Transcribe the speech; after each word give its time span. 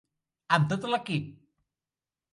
Amb 0.57 0.65
tot 0.71 0.87
l'equip. 0.93 1.29